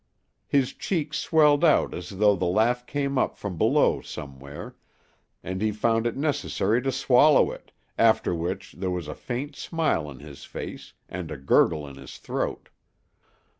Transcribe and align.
His 0.47 0.73
cheeks 0.73 1.19
swelled 1.19 1.63
out 1.63 1.93
as 1.93 2.09
though 2.09 2.35
the 2.35 2.45
laugh 2.47 2.87
came 2.87 3.19
up 3.19 3.37
from 3.37 3.55
below 3.55 4.01
somewhere, 4.01 4.75
and 5.43 5.61
he 5.61 5.71
found 5.71 6.07
it 6.07 6.17
necessary 6.17 6.81
to 6.81 6.91
swallow 6.91 7.51
it, 7.51 7.71
after 7.99 8.33
which 8.33 8.71
there 8.73 8.89
was 8.89 9.07
a 9.07 9.13
faint 9.13 9.55
smile 9.55 10.07
on 10.07 10.17
his 10.17 10.43
face, 10.43 10.93
and 11.07 11.29
a 11.29 11.37
gurgle 11.37 11.87
in 11.87 11.97
his 11.97 12.17
throat. 12.17 12.69